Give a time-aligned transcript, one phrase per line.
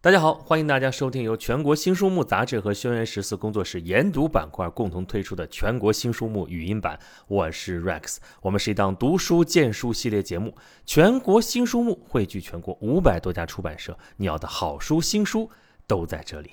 [0.00, 6.96] 大家好，欢迎大家收听由全国新书目杂志和轩辕十四工作室研读板块共同推出的全国新书目语音版。
[7.26, 10.54] 我是 Rex，我们是一档读书荐书系列节目。
[10.86, 15.50] 全国新书目汇聚全国五百多家出版社，你要的好书新书
[15.88, 16.52] 都在这里。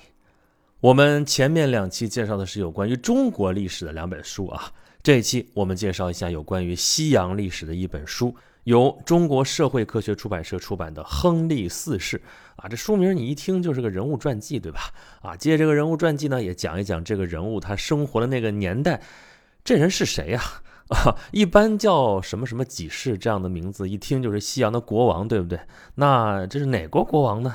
[0.80, 4.72] 我们前面两期介绍的是有关于中国历史的两本书啊，
[5.04, 8.34] 这一期我们介绍一下有关于西洋历史的一本书。
[8.66, 12.18] 由中国社会科学出版社出版的《亨利四世》
[12.56, 14.92] 啊，这书名你一听就是个人物传记，对吧？
[15.22, 19.00] 啊，借这个人物传记呢，也讲一讲这个人物他生活的那个年代，
[19.62, 20.42] 这人是谁呀？
[20.90, 25.60] 啊，一般叫什么什么几世这样的名字，一听就是西洋的国王，对不对？
[25.94, 27.54] 那这是哪国国王呢？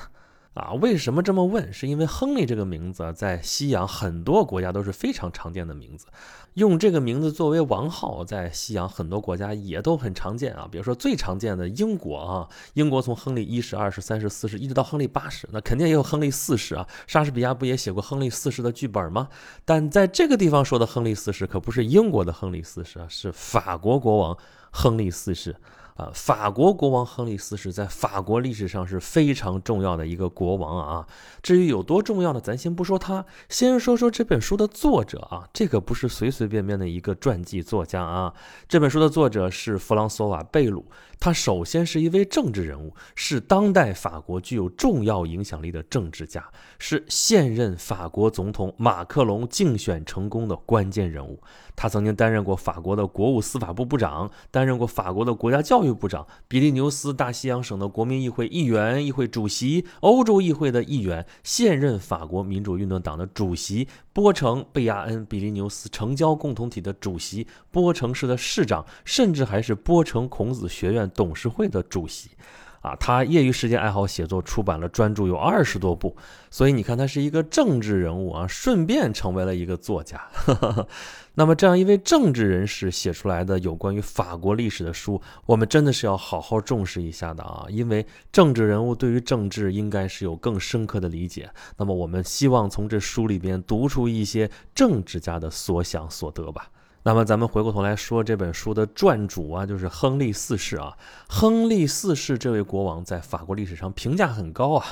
[0.54, 1.72] 啊，为什么这么问？
[1.72, 6.08] 是因为亨利这个名字在西洋很多国家都是非常常见的名字，
[6.55, 10.68] 用这个名字作为王号，在西洋很多国家也都很常见啊。
[10.70, 16.86] 比如说最常见的英国啊，英国从亨利一世、二世、三世、四世，一直到亨利八世，那肯定也有亨利四世啊。
[17.08, 19.30] 莎士比亚不也写过亨利四世的剧本吗？
[19.64, 24.38] 但在这个地方说的亨利四世，可不是英国的亨利四世啊，是法国国王
[24.70, 25.56] 亨利四世。
[26.13, 31.05] 法国国王亨利四世在法国历史上是非常重要的一个国王啊。
[31.44, 35.47] 至于有多重要呢，咱先不说他，先说说这本书的作者啊。
[35.52, 38.33] 这可不是随随便便的一个传记作家啊。
[38.67, 40.85] 这本书的作者是弗朗索瓦·贝鲁。
[41.19, 46.44] 他首先是一位政治人物，是当代法国具有重要影响力的政治家，
[46.79, 51.39] 是现任法国总统马克龙竞选成功的关键人物。
[51.82, 71.09] 他曾经担任过法国的国务司法部部长，担任过法国的国家教育部长，比利牛斯大西洋省的国民议会议员、议会主席，欧洲议会的议员，现任法国民主运动党的主席，波城、贝亚恩、比利牛斯城郊共同体的主席，波城市的市长，甚至还是波城孔子学院。
[71.16, 72.30] 董事会的主席，
[72.82, 76.16] 啊，他业余时间爱好写作，出版了专著有二十多部，
[76.50, 80.22] 所以你看他是一个政治人物啊，顺便成为了一个作家。
[81.36, 91.50] 那么这样一位政治人士写出来的有关于法国历史的书，我们真的是要好好重视一下的啊，因为政治人物对于政治应该是有更深刻的理解。
[91.78, 96.70] 那么我们希望从这书里边读出一些政治家的所想所得吧。
[97.03, 100.95] 那么咱们回过头来说这本书的撰主啊，就是亨利四世啊。
[101.28, 104.85] 亨利四世这位国王在法国历史上评价很高啊，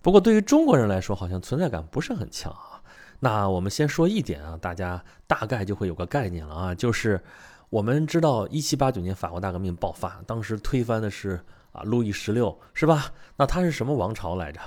[0.00, 2.82] 不过对于中国人来说，好像存在感不是很强啊。
[3.20, 7.22] 那我们先说一点啊，大家大概就会有个概念了啊，就是
[7.70, 11.40] 我们知道一七八九年法国大革命爆发，当时推翻的是
[11.70, 13.12] 啊路易十六，是吧？
[13.36, 14.60] 那他是什么王朝来着？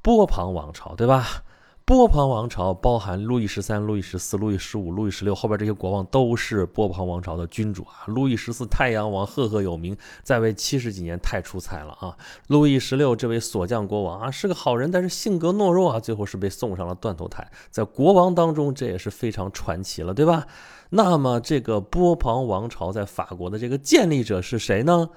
[0.00, 1.44] 波旁王朝，对吧？
[1.84, 8.06] 波旁王朝包含路易十三、路易十四、路易十五、路易十六，后边这些国王都是波旁王朝的君主啊。
[8.06, 12.16] 路易十四太阳王赫赫有名，在位七十几年太出彩了啊。
[12.46, 17.50] 路易十六这位锁匠国王啊是个好人，但是性格懦弱啊，最后是被送上了断头台。
[17.70, 20.46] 在国王当中，这也是非常传奇了，对吧？
[20.90, 25.10] 那么这个波旁王朝在法国的这个建立者是谁呢？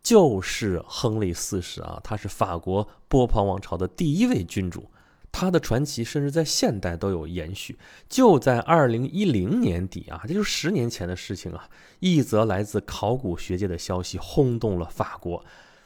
[0.00, 4.88] 就是亨利四世啊，他是法国波旁王朝的第一位君主。
[5.30, 7.78] 他的传奇甚至在现代都有延续。
[8.08, 11.68] 就在二零一零年底啊，这就十年前的事情啊，
[12.00, 15.44] 一则来自考古学界的消息轰动了法国。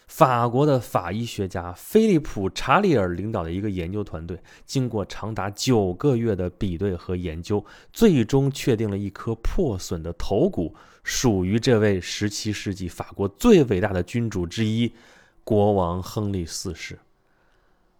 [0.09, 7.65] 法国的法医学家菲利普·查理尔领导的一个研究团队，经过长达九个月的比对和研究，
[7.95, 14.93] 最终确定了一颗破损的头骨属于这位十七世纪法国最伟大的君主之一——
[15.45, 16.99] 国王亨利四世。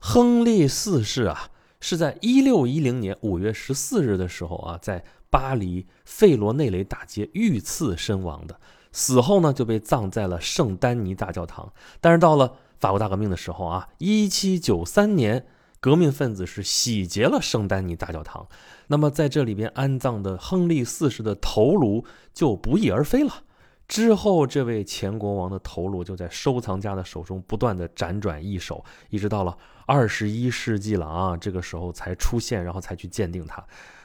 [0.05, 1.49] 亨利四世啊，
[1.79, 8.59] 是在一六一零年五月十四日的时候啊，在巴黎费罗内雷大街遇刺身亡的。
[8.91, 11.73] 死后呢，就被葬在了圣丹尼大教堂。
[12.01, 15.47] 但是到了法国大革命的时候啊，一七九三年，
[15.79, 18.49] 革命分子是洗劫了圣丹尼大教堂。
[18.89, 23.45] 那么在这里边安葬的亨利四世的头颅就不翼而飞了。
[23.93, 29.55] 之后，这位前国王的头颅就在收藏家的手中不断的辗转易手，一直到了
[29.85, 33.63] 二十一世纪了啊，这个时候才出现，然后才去鉴定它，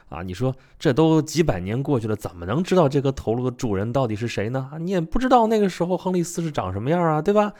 [0.09, 4.71] 啊，你说这都几百年过去了，怎么能知道这个头颅的主人到底是谁呢？
[4.81, 7.53] 你也不知道那个时候亨利四世长什么样啊，对吧？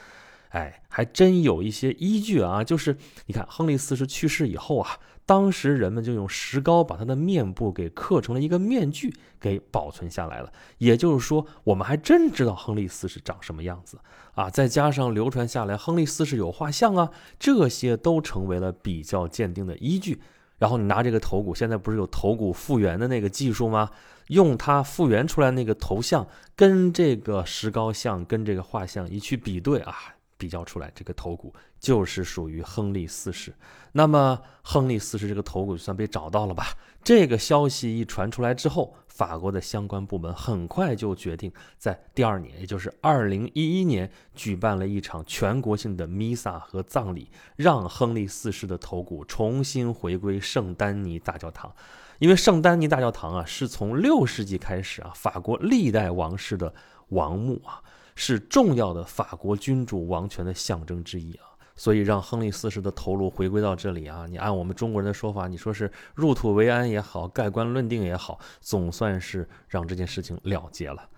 [0.50, 2.96] 哎，还真有一些依据啊，就是
[3.26, 4.98] 你看亨利四世去世以后啊。
[5.26, 10.50] 当时人们就用石膏把他的面部给刻成了一个面具，给保存下来了。
[10.78, 13.98] 也就是说，我们还真知道亨利四世长什么样子
[14.34, 14.48] 啊！
[14.48, 20.22] 再加上流传下来，亨利四世有画像啊，这些都成为了比较鉴定的依据。
[20.56, 23.90] 然后你拿这个头骨，现在不是有头骨复原的那个技术吗？
[24.28, 29.94] 用它复原出来那个头像，跟这个石膏像、跟这个画像一去比对啊，
[30.38, 33.52] 比较出来，这个头骨就是属于亨利四世。
[33.92, 36.68] 那么，亨利四世这个头骨就算被找到了吧？
[37.02, 51.74] 这个消息一传出来之后，法国的相关部门很快就决定在第二年，也就是二零一一年，举办了一场全国性的弥撒和葬礼，让亨利四世的头骨重新回归圣丹尼大教堂。
[52.18, 56.74] 因为圣丹尼大教堂啊，是从六世纪开始啊，法国历代王室的
[57.08, 57.82] 王墓啊。
[58.20, 71.08] 是重要的法国君主王权的象征之一啊，所以让亨利四世的头颅回归到这里啊，你按我们中国人的说法，你说是入土为安也好，盖棺论定也好，总算是让这件事情了结了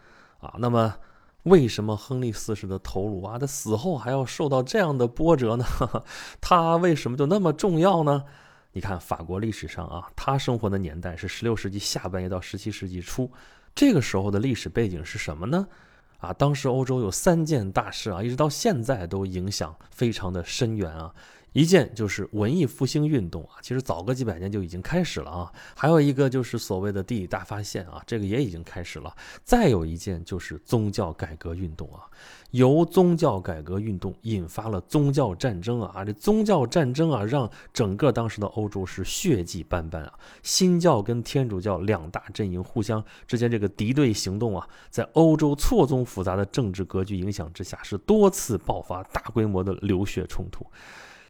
[0.41, 0.55] 啊。
[0.59, 0.95] 那么，
[1.45, 5.65] 为什么亨利四世的头颅啊，他死后还要受到这样的波折呢？
[6.39, 8.23] 他为什么就那么重要呢？
[8.73, 13.33] 你看法国历史上啊，他生活的年代是十六世纪下半叶到十七世纪初，
[13.75, 15.67] 这个时候的历史背景是什么呢？
[16.21, 21.13] 啊，当时欧洲有三件大事啊，一直到现在都影响非常的深远啊。
[21.53, 25.53] 一件就是文艺复兴运动啊，其实早个几百年就已经开始了啊。
[25.75, 29.13] 还有一个就是所谓的地理大发现啊，这个也已经开始了。
[29.43, 32.07] 再有一件就是宗教改革运动啊，
[32.53, 40.13] 由宗教改革运动引发了宗教战争啊，这宗教战争啊，让整个当时的欧洲是血迹斑斑啊。
[40.45, 50.65] 新教跟天主教两大阵营互相之间这个敌对行动啊，在欧洲错综复杂的政治格局影响之下，是多次爆发大规模的流血冲突。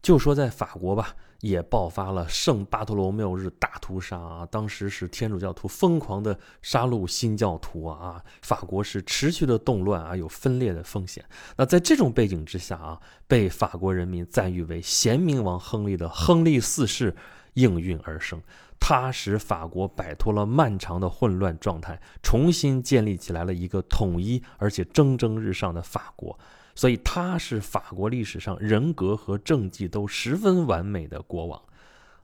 [0.02, 4.46] 就说在法国吧，也爆发了圣巴托罗缪日大屠杀啊！
[4.46, 7.98] 当时是天主教徒疯狂的杀戮新教徒啊！
[7.98, 11.22] 啊，法国是持续的动乱啊，有分裂的风险。
[11.56, 17.14] 那在这种背景之下啊，被法国人民赞誉为贤明王亨利的亨利四世
[17.54, 18.40] 应运而生，
[18.78, 26.38] 他使法国摆脱了漫长的混乱状态，重新建立起来了一个统一而且蒸蒸日上的法国。
[26.74, 31.60] 所以他是法国历史上人格和政绩都十分完美的国王，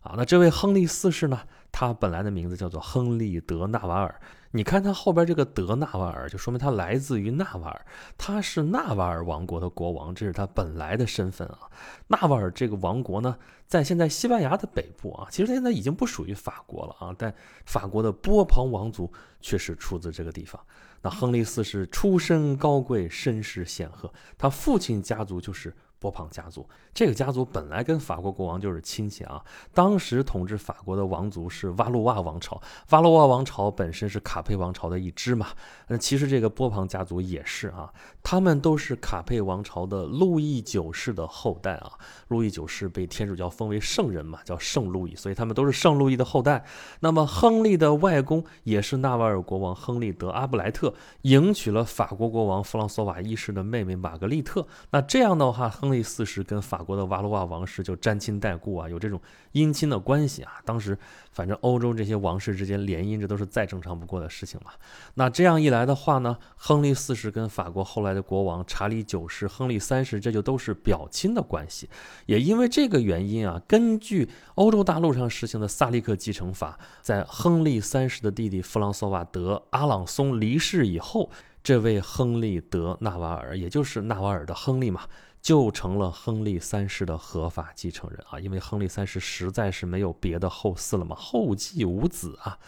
[0.01, 1.41] 啊，那这位亨利四世呢？
[1.73, 4.19] 他本来的名字叫做亨利德纳瓦尔。
[4.57, 7.87] 你看他后边这个德纳瓦尔，就说明他来自于纳瓦尔，
[8.17, 11.69] 他是纳瓦尔王国的国王，这是他本来的身份啊。
[12.07, 13.37] 纳瓦尔这个王国呢，
[13.67, 17.35] 在现在西班牙的北部啊，其实现在已经不属于法国了啊，但
[17.67, 19.13] 法国的波旁王族
[19.43, 20.59] 却是出自这个地方。
[21.03, 25.71] 那亨利四世出身高贵，身世显赫，他父亲家族就是。
[25.99, 29.43] 波旁家族这个家族本来跟法国国王就是亲戚啊。
[29.73, 32.61] 当时统治法国的王族是瓦鲁瓦王朝，
[32.91, 35.49] 瓦鲁瓦王朝本身是卡佩王朝的一支嘛。
[35.89, 41.93] 那其实这个波旁家族也是啊，他们都是卡佩王朝的路易九世的后代啊。
[42.29, 46.65] 路易九世被天主教封为圣人嘛，叫圣路易，所以他们都是圣路易的后代。
[47.01, 54.67] 那么亨利的外公也是纳瓦尔国王亨利德阿布莱特，迎娶了法国国王弗朗索瓦一世的妹妹玛格丽特。
[54.91, 59.21] 那这样的话，亨亨利四世跟法国的瓦鲁瓦王室就沾亲带故啊，有这种
[59.53, 60.55] 姻亲的关系啊。
[60.65, 60.99] 当时
[61.31, 64.73] 反正欧洲这些王室之间联姻，这都是再正常不过的事情嘛。
[65.15, 71.89] 那这样一来的话呢，亨利四世跟法国后来的国王查理九世、亨利三世，这就都是表亲的关系。
[72.27, 81.31] 也因为这个原因啊，根据欧洲大陆上实行的萨利克继承法，在亨利三世的弟弟弗朗索瓦德阿朗松离世以后，
[81.63, 85.03] 这位亨利德纳瓦尔，也就是纳瓦尔的亨利嘛。
[85.47, 92.59] 就成了亨利三世的合法继承人啊，因为亨利三世实在是没有别的后嗣了嘛，后继无子啊。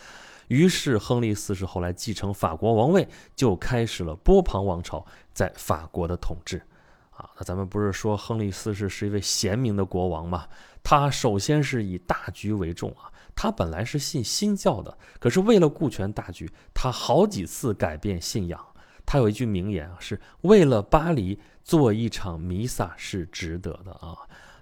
[0.47, 6.62] 于是亨利四世后来继承法国王位，就开始了波旁王朝在法国的统治
[7.11, 7.29] 啊。
[7.37, 10.47] 那咱们不是说亨利四世是一位贤明的国王吗？
[10.85, 18.64] 他首先是以大局为重啊，他本来是信新教的，可是为了顾全大局，他好几次改变信仰。
[19.11, 24.15] 他有一句名言啊，是为了巴黎做一场弥撒是值得的啊。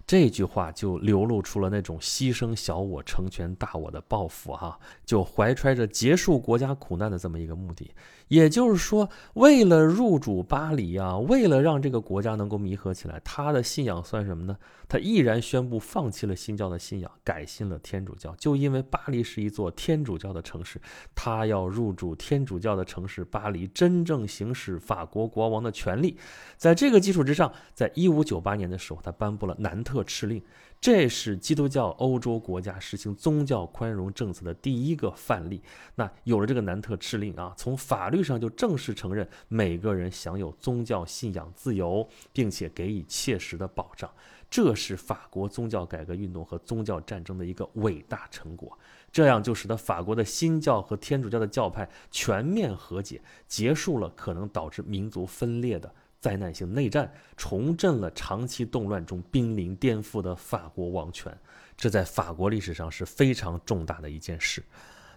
[0.07, 7.91] 这句话就流露出了那种牺牲小我成全大我的抱负哈，就怀揣着结束国家苦难的这么一个目的。
[8.29, 14.57] 也就是说，为了入主巴黎啊，为了让这个国家能够弥合起来，他的信仰算什么呢？
[14.89, 18.35] 他毅然宣布放弃了新教的信仰，改信了天主教。
[18.37, 20.81] 就因为巴黎是一座天主教的城市，
[21.15, 26.17] 他要入主天主教的城市巴黎，真正行使法国国王的权利。
[26.57, 30.43] 在这个基础之上，在一五九八年的时候，他颁布了南特特敕令。
[30.79, 35.61] 这是基督教欧洲国家实行宗教宽容政策的第一个范例。
[35.95, 44.09] 那有了这个南特敕令啊，从法律上就正式承认每个人享有宗教信仰自由，并且给予切实的保障。
[44.51, 48.79] 这是法国宗教改革运动和宗教战争的一个伟大成果。
[49.11, 55.93] 这样就使得法国的新教和天主教的教派全面和解，结束了可能导致民族分裂的。
[56.27, 61.33] 灾难性内战，重振了长期动乱中濒临颠覆的法国王权。
[61.77, 64.61] 这在法国历史上是非常重大的一件事。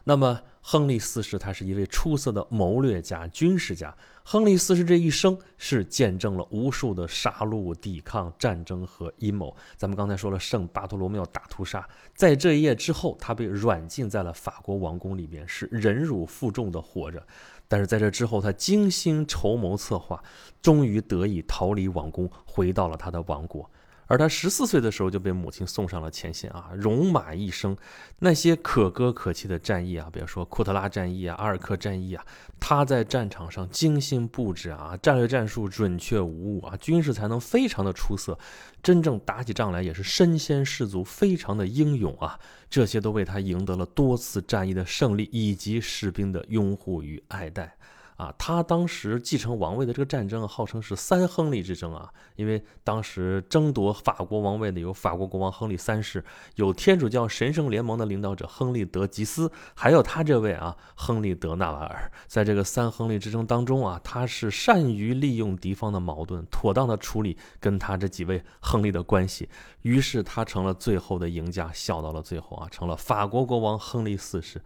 [0.03, 3.95] 那么，亨利四世他是一位出色的谋略家、军事家。
[4.23, 9.55] 亨利四世这一生是见证了无数的杀戮、抵抗、战争和阴谋。
[9.75, 17.25] 咱们刚才说了圣巴托罗缪大屠杀，在这一夜之后，他被软禁在了法国王宫里面，是忍辱负重的活着。
[17.67, 20.23] 但是在这之后，他精心筹谋策划，
[20.61, 23.69] 终于得以逃离王宫，回到了他的王国。
[24.09, 27.77] 而他十四岁的时候就被母亲送上了前线啊，戎马一生，
[28.17, 32.25] 那些可歌可泣的战役啊，比如说库特拉战役啊、阿尔克战役啊，
[32.59, 38.35] 他在战场上精心布置啊，战略战术准确无误啊，军事才能非常的出色，
[38.81, 47.77] 真正打起仗来也是身先士卒，非常的英勇啊，这些都为他赢得了多次战役的胜利以及士兵的拥护与爱戴。
[48.19, 56.21] 啊，他当时继承王位的这个战争，号称是三亨利之争啊，因为当时争夺法国王位的有法国国王亨利三世，
[56.55, 62.11] 有天主教神圣联盟的领导者亨利德吉斯，还有他这位啊，亨利德纳瓦尔。
[62.27, 69.47] 在这个三亨利之争当中啊，他是善于利用敌方的矛盾，妥当的处理跟他这几位亨利的关系，
[69.83, 74.61] 于是他成了最后的赢家，笑到了最后啊，成了法国国王亨利四世。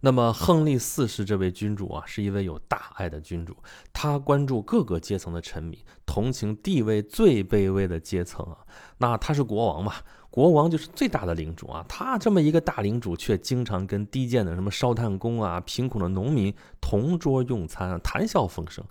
[0.00, 3.56] 那么，亨利四世这位君主啊，是一位有大爱的君主。
[3.92, 8.58] 他关注各个阶层的臣民，同情地位最卑微的阶层啊。
[8.98, 9.92] 那他是国王嘛？
[10.30, 11.84] 国王就是最大的领主啊。
[11.88, 18.84] 他这么一个大领主，却经常跟低贱的什么烧炭工啊、贫苦的农民同桌用餐，谈笑风生。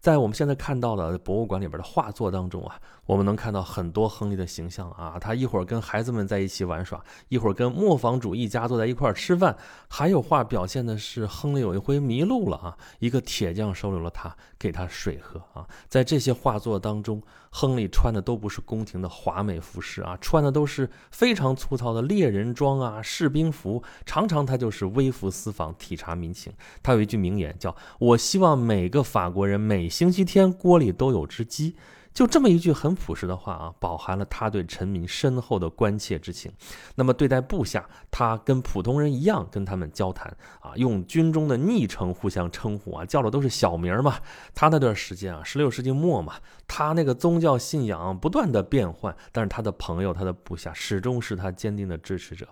[0.00, 5.18] 在我们现在看到的博物馆里边的画作当中啊，我们能看到很多亨利的形象啊。
[5.20, 9.54] 他一会儿跟孩子们在一起玩耍，一会儿跟磨坊主一家坐在一块儿吃饭。
[9.88, 15.68] 还有画表现的是亨利有一回迷路了啊，一个铁匠收留了他，给他水喝啊。
[15.86, 23.82] 在这些画作当中，亨利穿的都不是宫廷的华美服饰啊，穿的都是非常粗糙的猎人装啊、士兵服。
[24.06, 26.50] 常常他就是微服私访，体察民情。
[26.82, 31.76] 他有一句名言，叫我希望每个法国人每星期天锅里都有只鸡，
[32.14, 36.50] 就这么一句很朴实的话啊，饱含了他对臣民深厚的关切之情。
[36.94, 44.18] 那么对待部下，他跟普通人一样跟他们交谈啊，用军中的昵称互相称呼啊，叫的都是小名嘛。
[44.54, 46.34] 他那段时间啊，十六世纪末嘛，
[46.66, 52.48] 他那个宗教信仰不断的变换，但是他的朋友、他的部下始终是他坚定的支持者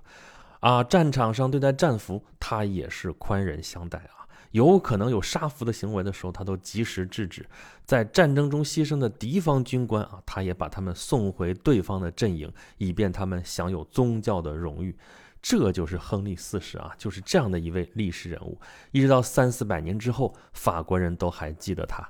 [0.61, 0.85] 啊。
[0.85, 4.28] 战场上对待战俘，他也是宽仁相待啊。
[4.53, 7.47] 有可能有杀俘的行为的时候，他都及时制止。
[7.85, 14.97] 在战争中牺牲的敌方军官啊，他也把他们送回对方的阵营，以便他们享有宗教的荣誉。
[15.41, 18.61] 这就是亨利四世啊，就是这样的一位历史人物。
[18.91, 22.07] 一直到三四百年之后，法国人都还记得他。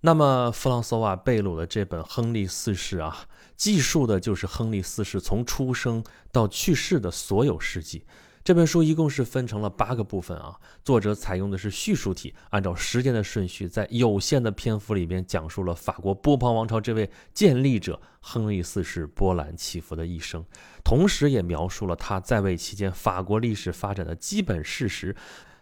[0.00, 8.04] 那么，弗朗索瓦·贝鲁的这本《亨利四世》啊，记述的就是亨利四世从出生到去世的所有事迹。
[8.48, 20.42] 这本书一共是分成了八个部分啊，作者采用的是叙述体，按照时间的顺序，在有限的篇幅里边讲述了法国波旁王朝这位建立者亨利四世波澜起伏的一生，
[20.82, 25.14] 同时也描述了他在位期间法国历史发展的基本事实，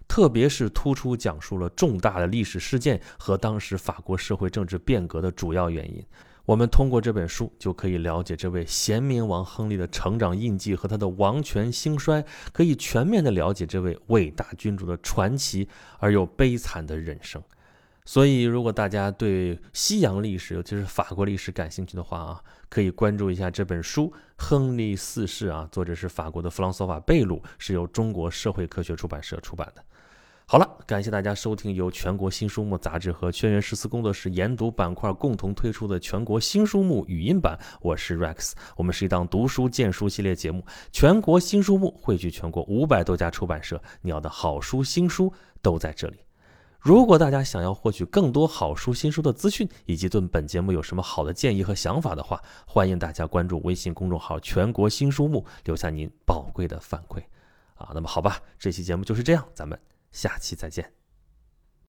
[0.07, 6.07] 特别是突出讲述了重大的历史事件和当时法国社会政治变革的主要原因。
[6.47, 17.43] 我们通过这本书就可以了解这位贤明王亨利的成长印记和他的王权兴衰，可以全面的了解这位伟大君主的传奇而又悲惨的人生。
[18.05, 24.05] 所以，如果大家对西洋历史，尤其是法国历史感兴趣的话啊，可以关注一下这本书
[24.37, 29.85] 《亨利四世》啊，作者是法国的弗朗索瓦·贝鲁，是由中国社会科学出版社出版的。
[30.49, 37.59] 好了，感谢大家收听由全国新书目杂志和轩辕十四工作室研读板块共同推出的全国新书目语音版。
[37.81, 40.65] 我是 Rex，我们是一档读书荐书系列节目。
[40.93, 46.19] 全国新书目汇聚全国五百多家出版社，你要的好书新书都在这里。
[46.79, 57.19] 如果大家想要获取更多好书新书的资讯，以及对本节目有什么好的建议和想法的话，欢迎大家关注微信公众号“全国新书目”，留下您宝贵的反馈。
[57.75, 59.77] 啊，那么好吧，这期节目就是这样，咱们。
[60.17, 60.91] 下期再见。